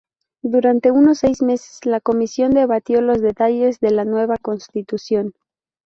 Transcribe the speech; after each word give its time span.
Durante 0.41 0.89
unos 0.89 1.19
seis 1.19 1.43
meses, 1.43 1.85
la 1.85 2.01
Comisión 2.01 2.53
debatió 2.55 3.01
los 3.01 3.21
detalles 3.21 3.79
de 3.81 3.91
la 3.91 4.03
nueva 4.03 4.37
Constitución. 4.37 5.35